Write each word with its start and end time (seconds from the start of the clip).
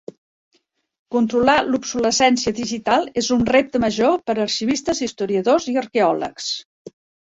Controlar 1.15 1.57
l'obsolescència 1.67 2.55
digital 2.61 3.07
és 3.25 3.31
un 3.37 3.47
repte 3.53 3.85
major 3.87 4.19
per 4.29 4.39
a 4.41 4.45
arxivistes, 4.49 5.07
historiadors 5.11 5.73
i 5.77 5.81
arqueòlegs. 5.87 6.55